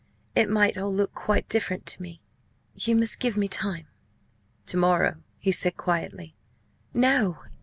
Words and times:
It 0.33 0.49
might 0.49 0.79
all 0.79 0.91
look 0.91 1.13
quite 1.13 1.47
different 1.47 1.85
to 1.85 2.01
me. 2.01 2.23
You 2.75 2.95
must 2.95 3.19
give 3.19 3.37
me 3.37 3.47
time." 3.47 3.85
"To 4.65 4.77
morrow?" 4.77 5.21
he 5.37 5.51
said 5.51 5.77
quietly. 5.77 6.35
"No!" 6.91 7.37